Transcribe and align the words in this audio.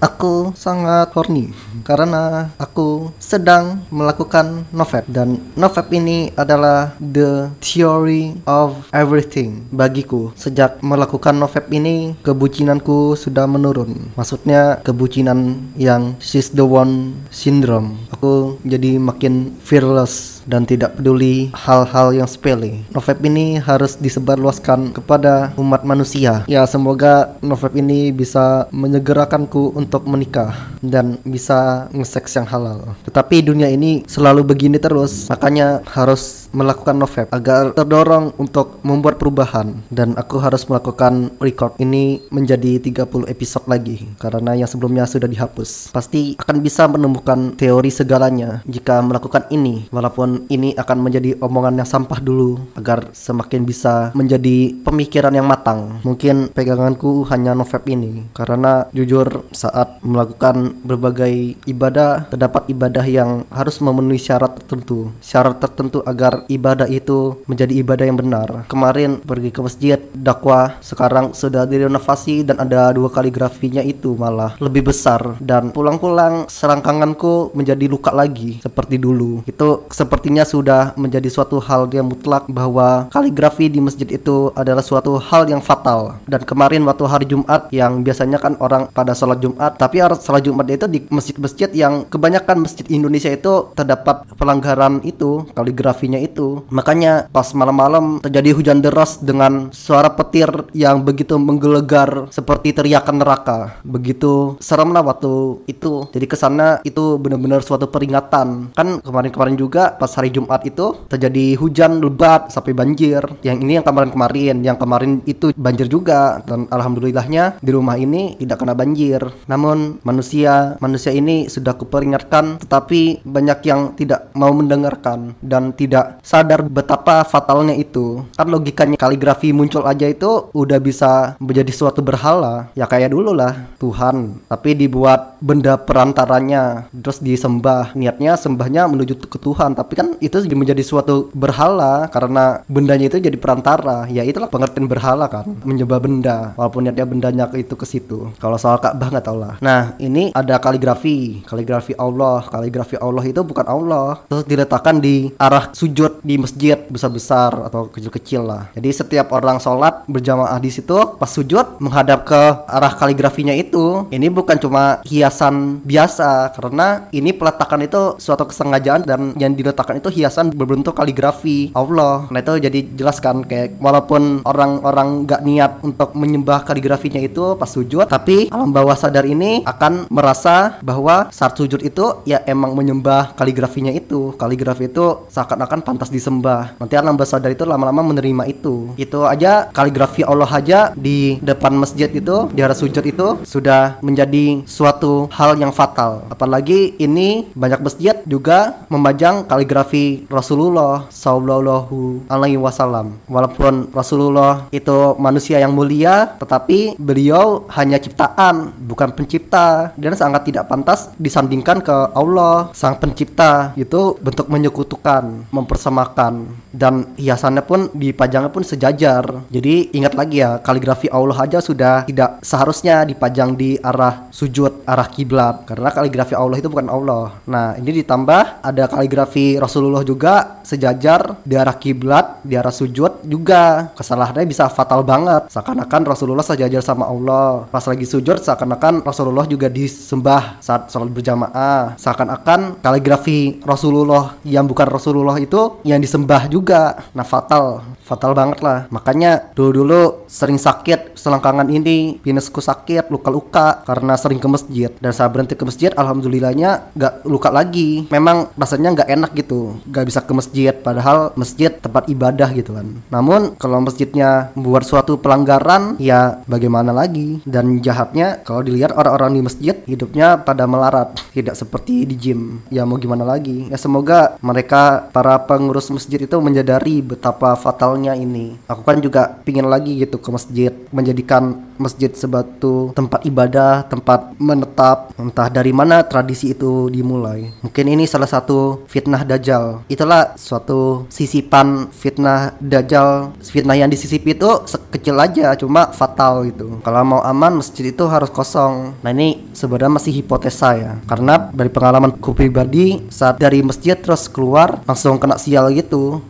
Aku 0.00 0.56
sangat 0.56 1.12
horny 1.12 1.52
karena 1.84 2.48
aku 2.56 3.12
sedang 3.20 3.84
melakukan 3.92 4.64
novep 4.72 5.04
dan 5.12 5.36
novep 5.60 5.92
ini 5.92 6.32
adalah 6.40 6.96
the 6.96 7.52
theory 7.60 8.32
of 8.48 8.88
everything 8.96 9.68
bagiku. 9.68 10.32
Sejak 10.40 10.80
melakukan 10.80 11.36
novep 11.36 11.68
ini 11.68 12.16
kebucinanku 12.24 13.12
sudah 13.12 13.44
menurun. 13.44 14.16
Maksudnya 14.16 14.80
kebucinan 14.80 15.68
yang 15.76 16.16
she's 16.16 16.48
the 16.56 16.64
one 16.64 17.20
syndrome. 17.28 18.00
Aku 18.16 18.56
jadi 18.64 18.96
makin 18.96 19.60
fearless 19.60 20.39
dan 20.50 20.66
tidak 20.66 20.98
peduli 20.98 21.54
hal-hal 21.54 22.10
yang 22.10 22.26
sepele. 22.26 22.82
Novep 22.90 23.22
ini 23.22 23.62
harus 23.62 23.94
disebarluaskan 23.94 24.90
kepada 24.90 25.54
umat 25.54 25.86
manusia. 25.86 26.42
Ya 26.50 26.66
semoga 26.66 27.38
novep 27.38 27.78
ini 27.78 28.10
bisa 28.10 28.66
menyegerakanku 28.74 29.78
untuk 29.78 30.10
menikah 30.10 30.74
dan 30.82 31.22
bisa 31.22 31.86
ngeseks 31.94 32.42
yang 32.42 32.48
halal. 32.50 32.98
Tetapi 33.06 33.46
dunia 33.46 33.70
ini 33.70 34.02
selalu 34.10 34.42
begini 34.42 34.82
terus, 34.82 35.30
makanya 35.30 35.86
harus 35.86 36.49
melakukan 36.50 36.98
novep 36.98 37.26
agar 37.30 37.74
terdorong 37.74 38.34
untuk 38.38 38.82
membuat 38.82 39.16
perubahan 39.16 39.82
dan 39.90 40.18
aku 40.18 40.42
harus 40.42 40.66
melakukan 40.66 41.34
record 41.38 41.78
ini 41.78 42.22
menjadi 42.30 42.82
30 42.82 43.30
episode 43.30 43.66
lagi 43.70 44.10
karena 44.18 44.58
yang 44.58 44.68
sebelumnya 44.70 45.06
sudah 45.06 45.30
dihapus. 45.30 45.94
Pasti 45.94 46.34
akan 46.38 46.56
bisa 46.62 46.90
menemukan 46.90 47.54
teori 47.54 47.90
segalanya 47.90 48.62
jika 48.66 48.98
melakukan 49.02 49.46
ini 49.54 49.86
walaupun 49.94 50.50
ini 50.50 50.74
akan 50.74 50.98
menjadi 51.00 51.38
omongan 51.38 51.82
yang 51.82 51.88
sampah 51.88 52.18
dulu 52.18 52.58
agar 52.74 53.10
semakin 53.14 53.62
bisa 53.62 54.10
menjadi 54.14 54.74
pemikiran 54.82 55.34
yang 55.34 55.46
matang. 55.46 56.02
Mungkin 56.02 56.50
peganganku 56.50 57.22
hanya 57.30 57.54
novep 57.54 57.86
ini 57.86 58.26
karena 58.34 58.90
jujur 58.90 59.46
saat 59.54 60.02
melakukan 60.02 60.82
berbagai 60.82 61.60
ibadah 61.66 62.26
terdapat 62.28 62.66
ibadah 62.72 63.06
yang 63.06 63.46
harus 63.52 63.78
memenuhi 63.78 64.18
syarat 64.18 64.58
tertentu. 64.58 65.14
Syarat 65.22 65.62
tertentu 65.62 66.02
agar 66.04 66.39
ibadah 66.46 66.86
itu 66.86 67.42
menjadi 67.50 67.74
ibadah 67.82 68.04
yang 68.06 68.18
benar. 68.18 68.48
Kemarin 68.70 69.18
pergi 69.20 69.50
ke 69.50 69.60
masjid 69.60 69.98
dakwah 70.14 70.78
sekarang 70.80 71.32
sudah 71.34 71.66
direnovasi 71.66 72.46
dan 72.46 72.62
ada 72.62 72.94
dua 72.94 73.10
kaligrafinya 73.10 73.82
itu 73.82 74.14
malah 74.14 74.54
lebih 74.62 74.92
besar 74.92 75.40
dan 75.42 75.74
pulang-pulang 75.74 76.46
serangkanganku 76.46 77.52
menjadi 77.52 77.90
luka 77.90 78.14
lagi 78.14 78.62
seperti 78.62 78.96
dulu. 78.96 79.42
Itu 79.44 79.90
sepertinya 79.90 80.46
sudah 80.46 80.94
menjadi 80.94 81.26
suatu 81.26 81.58
hal 81.58 81.90
yang 81.90 82.06
mutlak 82.06 82.46
bahwa 82.46 83.10
kaligrafi 83.10 83.66
di 83.66 83.82
masjid 83.82 84.06
itu 84.06 84.54
adalah 84.54 84.84
suatu 84.84 85.18
hal 85.18 85.50
yang 85.50 85.58
fatal. 85.58 86.22
Dan 86.30 86.46
kemarin 86.46 86.86
waktu 86.86 87.04
hari 87.10 87.26
Jumat 87.26 87.72
yang 87.74 88.06
biasanya 88.06 88.38
kan 88.38 88.54
orang 88.62 88.86
pada 88.94 89.16
sholat 89.16 89.42
Jumat 89.42 89.74
tapi 89.74 89.98
sholat 90.00 90.42
Jumat 90.46 90.70
itu 90.70 90.86
di 90.86 91.02
masjid-masjid 91.10 91.70
yang 91.74 92.06
kebanyakan 92.06 92.62
masjid 92.62 92.86
Indonesia 92.92 93.32
itu 93.32 93.72
terdapat 93.74 94.22
pelanggaran 94.38 95.02
itu 95.02 95.48
kaligrafinya 95.56 96.20
itu 96.20 96.29
makanya 96.70 97.26
pas 97.32 97.50
malam-malam 97.56 98.20
terjadi 98.22 98.54
hujan 98.54 98.78
deras 98.78 99.18
dengan 99.18 99.72
suara 99.74 100.12
petir 100.12 100.50
yang 100.76 101.02
begitu 101.02 101.40
menggelegar 101.40 102.30
seperti 102.30 102.76
teriakan 102.76 103.16
neraka. 103.18 103.58
Begitu 103.82 104.60
serem 104.62 104.94
lah 104.94 105.02
waktu 105.02 105.64
itu. 105.66 106.06
Jadi 106.12 106.26
ke 106.28 106.36
sana 106.36 106.78
itu 106.86 107.18
benar-benar 107.18 107.64
suatu 107.64 107.90
peringatan. 107.90 108.76
Kan 108.76 109.02
kemarin-kemarin 109.02 109.56
juga 109.58 109.96
pas 109.96 110.10
hari 110.14 110.30
Jumat 110.30 110.62
itu 110.62 110.94
terjadi 111.10 111.58
hujan 111.58 111.98
lebat 111.98 112.52
sampai 112.52 112.72
banjir. 112.72 113.22
Yang 113.42 113.58
ini 113.66 113.72
yang 113.80 113.86
kemarin-kemarin. 113.86 114.62
Yang 114.62 114.78
kemarin 114.80 115.12
itu 115.26 115.52
banjir 115.56 115.86
juga. 115.90 116.42
Dan 116.46 116.70
alhamdulillahnya 116.70 117.58
di 117.58 117.70
rumah 117.72 117.96
ini 117.98 118.38
tidak 118.38 118.62
kena 118.62 118.74
banjir. 118.76 119.20
Namun 119.50 120.00
manusia 120.06 120.76
manusia 120.78 121.12
ini 121.12 121.50
sudah 121.50 121.74
kuperingatkan 121.76 122.60
tetapi 122.62 123.24
banyak 123.24 123.58
yang 123.66 123.80
tidak 123.96 124.30
mau 124.36 124.52
mendengarkan 124.52 125.34
dan 125.40 125.72
tidak 125.74 126.19
sadar 126.20 126.64
betapa 126.64 127.24
fatalnya 127.26 127.74
itu. 127.76 128.24
Kan 128.36 128.48
logikanya 128.48 128.96
kaligrafi 128.96 129.50
muncul 129.50 129.84
aja 129.84 130.06
itu 130.06 130.48
udah 130.52 130.78
bisa 130.78 131.34
menjadi 131.40 131.72
suatu 131.72 132.00
berhala. 132.00 132.70
Ya 132.76 132.86
kayak 132.86 133.12
dulu 133.12 133.34
lah 133.34 133.68
Tuhan. 133.80 134.40
Tapi 134.46 134.76
dibuat 134.76 135.40
benda 135.40 135.76
perantaranya 135.80 136.88
terus 136.92 137.20
disembah. 137.20 137.92
Niatnya 137.96 138.36
sembahnya 138.36 138.86
menuju 138.88 139.18
ke 139.26 139.38
Tuhan. 139.40 139.74
Tapi 139.74 139.92
kan 139.96 140.08
itu 140.20 140.38
menjadi 140.52 140.84
suatu 140.84 141.32
berhala 141.32 142.08
karena 142.12 142.62
bendanya 142.68 143.08
itu 143.08 143.18
jadi 143.18 143.36
perantara. 143.40 144.06
Ya 144.08 144.24
itulah 144.24 144.48
pengertian 144.52 144.86
berhala 144.86 145.26
kan 145.26 145.48
menyembah 145.64 146.00
benda. 146.00 146.38
Walaupun 146.56 146.86
niatnya 146.86 147.06
bendanya 147.06 147.44
itu 147.56 147.74
ke 147.74 147.86
situ. 147.88 148.32
Kalau 148.38 148.56
soal 148.60 148.78
Ka'bah 148.78 149.08
nggak 149.10 149.24
tau 149.24 149.36
lah. 149.36 149.54
Nah 149.64 149.96
ini 149.98 150.30
ada 150.36 150.60
kaligrafi. 150.60 151.42
Kaligrafi 151.44 151.96
Allah. 151.96 152.44
Kaligrafi 152.46 152.96
Allah 153.00 153.24
itu 153.24 153.40
bukan 153.40 153.66
Allah. 153.66 154.22
Terus 154.28 154.44
diletakkan 154.46 155.00
di 155.00 155.32
arah 155.40 155.72
sujud 155.72 156.09
di 156.20 156.34
masjid 156.36 156.76
besar-besar 156.90 157.70
atau 157.70 157.86
kecil-kecil 157.88 158.42
lah. 158.42 158.62
Jadi 158.74 158.90
setiap 158.90 159.30
orang 159.30 159.62
sholat 159.62 160.04
berjamaah 160.10 160.58
di 160.58 160.70
situ 160.72 160.96
pas 161.16 161.30
sujud 161.30 161.78
menghadap 161.78 162.26
ke 162.26 162.42
arah 162.66 162.92
kaligrafinya 162.98 163.54
itu. 163.54 164.06
Ini 164.10 164.26
bukan 164.30 164.58
cuma 164.58 164.98
hiasan 165.06 165.84
biasa 165.86 166.54
karena 166.54 167.06
ini 167.14 167.30
peletakan 167.30 167.86
itu 167.86 168.18
suatu 168.18 168.46
kesengajaan 168.48 169.06
dan 169.06 169.20
yang 169.38 169.54
diletakkan 169.54 169.98
itu 169.98 170.10
hiasan 170.10 170.52
berbentuk 170.52 170.98
kaligrafi. 170.98 171.72
Allah. 171.74 172.26
Nah 172.28 172.40
itu 172.42 172.58
jadi 172.58 172.80
jelaskan 172.96 173.46
kayak 173.46 173.78
walaupun 173.78 174.42
orang-orang 174.44 175.24
nggak 175.24 175.42
niat 175.46 175.72
untuk 175.84 176.12
menyembah 176.16 176.66
kaligrafinya 176.66 177.20
itu 177.22 177.54
pas 177.56 177.70
sujud 177.70 178.06
tapi 178.10 178.50
alam 178.50 178.74
bawah 178.74 178.96
sadar 178.96 179.24
ini 179.24 179.62
akan 179.64 180.10
merasa 180.10 180.80
bahwa 180.82 181.30
saat 181.30 181.54
sujud 181.56 181.80
itu 181.80 182.24
ya 182.26 182.42
emang 182.46 182.74
menyembah 182.74 183.34
kaligrafinya 183.36 183.92
itu. 183.94 184.34
Kaligrafi 184.36 184.90
itu 184.90 185.26
seakan-akan 185.30 185.80
pantas 186.00 186.16
disembah. 186.16 186.80
Nanti 186.80 186.96
alam 186.96 187.20
sadar 187.20 187.52
itu 187.52 187.68
lama-lama 187.68 188.00
menerima 188.00 188.48
itu. 188.48 188.96
Itu 188.96 189.28
aja 189.28 189.68
kaligrafi 189.68 190.24
Allah 190.24 190.48
aja 190.48 190.96
di 190.96 191.36
depan 191.44 191.76
masjid 191.76 192.08
itu 192.08 192.48
di 192.56 192.64
arah 192.64 192.72
sujud 192.72 193.04
itu 193.04 193.44
sudah 193.44 194.00
menjadi 194.00 194.64
suatu 194.64 195.28
hal 195.28 195.60
yang 195.60 195.68
fatal. 195.76 196.24
Apalagi 196.32 196.96
ini 196.96 197.52
banyak 197.52 197.84
masjid 197.84 198.16
juga 198.24 198.80
memajang 198.88 199.44
kaligrafi 199.44 200.24
Rasulullah 200.32 201.04
Sallallahu 201.12 202.24
Alaihi 202.32 202.56
Wasallam. 202.56 203.20
Walaupun 203.28 203.92
Rasulullah 203.92 204.72
itu 204.72 205.20
manusia 205.20 205.60
yang 205.60 205.76
mulia 205.76 206.32
tetapi 206.40 206.96
beliau 206.96 207.68
hanya 207.76 208.00
ciptaan 208.00 208.72
bukan 208.88 209.12
pencipta. 209.12 209.92
Dan 210.00 210.16
sangat 210.16 210.48
tidak 210.48 210.64
pantas 210.72 211.12
disandingkan 211.20 211.84
ke 211.84 211.96
Allah 212.16 212.72
sang 212.72 212.96
pencipta. 212.96 213.76
Itu 213.76 214.16
bentuk 214.24 214.48
menyekutukan 214.48 215.52
mempersamakan 215.90 216.54
dan 216.70 217.10
hiasannya 217.18 217.66
pun 217.66 217.90
dipajangnya 217.90 218.54
pun 218.54 218.62
sejajar. 218.62 219.42
Jadi 219.50 219.90
ingat 219.90 220.14
lagi 220.14 220.38
ya 220.38 220.62
kaligrafi 220.62 221.10
Allah 221.10 221.36
aja 221.42 221.58
sudah 221.58 222.06
tidak 222.06 222.38
seharusnya 222.46 223.02
dipajang 223.02 223.58
di 223.58 223.74
arah 223.82 224.30
sujud 224.30 224.86
arah 224.86 225.10
kiblat. 225.10 225.66
Karena 225.66 225.90
kaligrafi 225.90 226.38
Allah 226.38 226.62
itu 226.62 226.70
bukan 226.70 226.86
Allah. 226.86 227.42
Nah 227.50 227.74
ini 227.76 228.00
ditambah 228.00 228.62
ada 228.62 228.84
kaligrafi 228.86 229.58
Rasulullah 229.58 230.06
juga 230.06 230.62
sejajar 230.62 231.42
di 231.42 231.58
arah 231.58 231.74
kiblat 231.74 232.40
di 232.46 232.54
arah 232.54 232.72
sujud 232.72 233.26
juga. 233.26 233.90
Kesalahannya 233.98 234.46
bisa 234.46 234.70
fatal 234.70 235.02
banget. 235.02 235.50
Seakan-akan 235.50 236.02
Rasulullah 236.06 236.46
sejajar 236.46 236.80
sama 236.80 237.10
Allah. 237.10 237.66
Pas 237.68 237.82
lagi 237.82 238.06
sujud 238.06 238.38
seakan-akan 238.38 239.02
Rasulullah 239.02 239.44
juga 239.50 239.66
disembah 239.66 240.62
saat 240.62 240.86
sholat 240.88 241.10
berjamaah. 241.10 241.98
Seakan-akan 241.98 242.78
kaligrafi 242.78 243.58
Rasulullah 243.66 244.38
yang 244.46 244.70
bukan 244.70 244.86
Rasulullah 244.86 245.40
itu 245.42 245.79
yang 245.84 246.00
disembah 246.00 246.46
juga. 246.46 247.10
Nah 247.16 247.26
fatal. 247.26 247.84
Fatal 248.04 248.32
banget 248.34 248.60
lah. 248.60 248.86
Makanya 248.90 249.52
dulu-dulu 249.54 250.26
sering 250.26 250.58
sakit 250.58 251.09
selangkangan 251.14 251.68
ini 251.70 252.18
pinasku 252.20 252.62
sakit 252.62 253.08
luka-luka 253.10 253.82
karena 253.84 254.14
sering 254.14 254.38
ke 254.38 254.48
masjid. 254.50 254.90
Dan 254.98 255.12
saat 255.14 255.30
berhenti 255.30 255.54
ke 255.54 255.64
masjid 255.64 255.90
alhamdulillahnya 255.94 256.94
nggak 256.94 257.14
luka 257.26 257.50
lagi. 257.52 258.06
Memang 258.10 258.52
rasanya 258.54 258.94
nggak 259.00 259.10
enak 259.10 259.30
gitu 259.36 259.80
nggak 259.88 260.04
bisa 260.06 260.20
ke 260.22 260.32
masjid. 260.32 260.74
Padahal 260.74 261.32
masjid 261.34 261.70
tempat 261.70 262.06
ibadah 262.10 262.50
gitu 262.54 262.76
kan. 262.76 262.86
Namun 263.08 263.54
kalau 263.56 263.82
masjidnya 263.82 264.54
membuat 264.54 264.84
suatu 264.86 265.18
pelanggaran 265.18 265.96
ya 266.02 266.42
bagaimana 266.46 266.90
lagi? 266.90 267.42
Dan 267.46 267.80
jahatnya 267.80 268.42
kalau 268.42 268.64
dilihat 268.64 268.94
orang-orang 268.94 269.38
di 269.38 269.42
masjid 269.44 269.76
hidupnya 269.86 270.40
pada 270.40 270.64
melarat. 270.66 271.16
Tidak 271.30 271.54
seperti 271.54 272.04
di 272.04 272.16
gym. 272.16 272.62
Ya 272.72 272.86
mau 272.86 272.98
gimana 272.98 273.22
lagi? 273.22 273.70
Ya 273.70 273.78
semoga 273.78 274.36
mereka 274.40 275.10
para 275.14 275.38
pengurus 275.46 275.90
masjid 275.90 276.20
itu 276.20 276.36
menyadari 276.38 277.02
betapa 277.02 277.54
fatalnya 277.54 278.14
ini. 278.16 278.56
Aku 278.66 278.82
kan 278.82 278.98
juga 278.98 279.40
pingin 279.42 279.66
lagi 279.66 279.98
gitu 279.98 280.18
ke 280.18 280.28
masjid 280.30 280.72
menjadikan 281.00 281.72
masjid 281.80 282.12
sebatu 282.12 282.92
tempat 282.92 283.24
ibadah, 283.24 283.88
tempat 283.88 284.36
menetap, 284.36 285.16
entah 285.16 285.48
dari 285.48 285.72
mana 285.72 286.04
tradisi 286.04 286.52
itu 286.52 286.92
dimulai. 286.92 287.48
Mungkin 287.64 287.88
ini 287.88 288.04
salah 288.04 288.28
satu 288.28 288.84
fitnah 288.84 289.24
dajjal. 289.24 289.88
Itulah 289.88 290.36
suatu 290.36 291.08
sisipan 291.08 291.88
fitnah 291.88 292.52
dajjal. 292.60 293.32
Fitnah 293.40 293.80
yang 293.80 293.88
disisipi 293.88 294.36
itu 294.36 294.68
sekecil 294.68 295.16
aja, 295.16 295.56
cuma 295.56 295.88
fatal 295.90 296.44
gitu. 296.46 296.78
Kalau 296.84 297.00
mau 297.02 297.20
aman 297.24 297.64
masjid 297.64 297.88
itu 297.88 298.04
harus 298.04 298.28
kosong. 298.28 298.92
Nah 299.00 299.10
ini 299.10 299.48
sebenarnya 299.56 299.96
masih 299.96 300.12
hipotesa 300.20 300.76
ya, 300.76 300.92
karena 301.08 301.48
dari 301.50 301.72
pengalaman 301.72 302.12
ku 302.20 302.36
pribadi 302.36 303.00
saat 303.08 303.40
dari 303.40 303.64
masjid 303.64 303.96
terus 303.96 304.28
keluar 304.28 304.84
langsung 304.84 305.16
kena 305.16 305.40
sial 305.40 305.72
gitu 305.72 306.20